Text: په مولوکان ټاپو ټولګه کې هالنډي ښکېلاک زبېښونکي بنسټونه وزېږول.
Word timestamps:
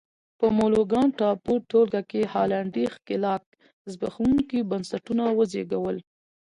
په 0.39 0.45
مولوکان 0.57 1.07
ټاپو 1.19 1.53
ټولګه 1.69 2.01
کې 2.09 2.21
هالنډي 2.33 2.85
ښکېلاک 2.93 3.43
زبېښونکي 3.91 4.59
بنسټونه 4.69 5.23
وزېږول. 5.37 5.97